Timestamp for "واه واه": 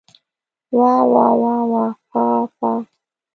0.77-1.35, 1.11-1.91